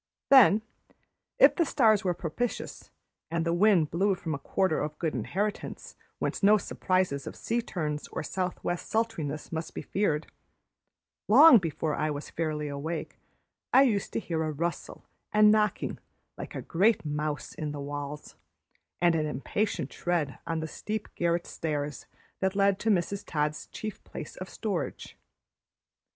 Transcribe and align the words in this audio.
Then, 0.31 0.63
if 1.37 1.55
the 1.55 1.63
stars 1.63 2.03
were 2.03 2.15
propitious, 2.15 2.89
and 3.29 3.45
the 3.45 3.53
wind 3.53 3.91
blew 3.91 4.15
from 4.15 4.33
a 4.33 4.39
quarter 4.39 4.79
of 4.79 4.97
good 4.97 5.13
inheritance 5.13 5.95
whence 6.17 6.41
no 6.41 6.57
surprises 6.57 7.27
of 7.27 7.35
sea 7.35 7.61
turns 7.61 8.07
or 8.07 8.23
southwest 8.23 8.89
sultriness 8.89 9.51
might 9.51 9.71
be 9.75 9.83
feared, 9.83 10.25
long 11.27 11.59
before 11.59 11.93
I 11.93 12.09
was 12.09 12.31
fairly 12.31 12.67
awake 12.67 13.19
I 13.71 13.83
used 13.83 14.11
to 14.13 14.19
hear 14.19 14.41
a 14.41 14.51
rustle 14.51 15.05
and 15.31 15.51
knocking 15.51 15.99
like 16.35 16.55
a 16.55 16.63
great 16.63 17.05
mouse 17.05 17.53
in 17.53 17.71
the 17.71 17.79
walls, 17.79 18.35
and 18.99 19.13
an 19.13 19.27
impatient 19.27 19.91
tread 19.91 20.39
on 20.47 20.61
the 20.61 20.67
steep 20.67 21.13
garret 21.13 21.45
stairs 21.45 22.07
that 22.39 22.55
led 22.55 22.79
to 22.79 22.89
Mrs. 22.89 23.23
Todd's 23.23 23.67
chief 23.67 24.03
place 24.03 24.35
of 24.37 24.49
storage. 24.49 25.15